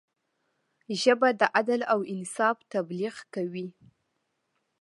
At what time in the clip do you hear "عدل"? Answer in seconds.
1.55-1.81